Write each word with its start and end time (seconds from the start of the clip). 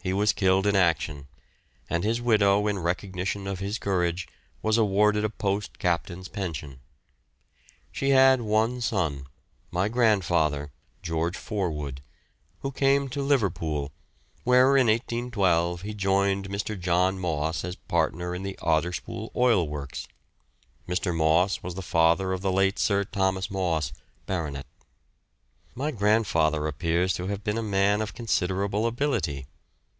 He 0.00 0.14
was 0.14 0.32
killed 0.32 0.66
in 0.66 0.74
action, 0.74 1.26
and 1.90 2.02
his 2.02 2.18
widow, 2.18 2.66
in 2.66 2.78
recognition 2.78 3.46
of 3.46 3.58
his 3.58 3.78
courage, 3.78 4.26
was 4.62 4.78
awarded 4.78 5.22
a 5.22 5.28
Post 5.28 5.78
Captain's 5.78 6.28
pension. 6.28 6.80
She 7.92 8.08
had 8.08 8.40
one 8.40 8.80
son, 8.80 9.26
my 9.70 9.90
grandfather, 9.90 10.72
George 11.02 11.36
Forwood, 11.36 12.00
who 12.60 12.70
came 12.72 13.10
to 13.10 13.20
Liverpool, 13.22 13.92
where 14.44 14.78
in 14.78 14.86
1812 14.86 15.82
he 15.82 15.92
joined 15.92 16.48
Mr. 16.48 16.80
John 16.80 17.18
Moss 17.18 17.62
as 17.62 17.76
partner 17.76 18.34
in 18.34 18.42
the 18.44 18.58
Otterspool 18.62 19.30
Oil 19.36 19.68
Works 19.68 20.08
(Mr. 20.88 21.14
Moss 21.14 21.62
was 21.62 21.74
the 21.74 21.82
father 21.82 22.32
of 22.32 22.40
the 22.40 22.50
late 22.52 22.78
Sir 22.78 23.04
Thomas 23.04 23.50
Moss, 23.50 23.92
Bart.). 24.24 24.64
My 25.74 25.90
grandfather 25.90 26.66
appears 26.66 27.12
to 27.16 27.26
have 27.26 27.44
been 27.44 27.58
a 27.58 27.62
man 27.62 28.00
of 28.00 28.14
considerable 28.14 28.86
ability. 28.86 29.46